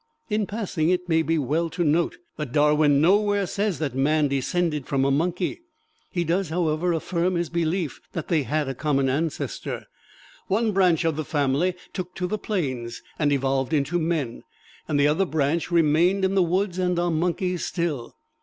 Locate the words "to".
1.69-1.83, 12.15-12.25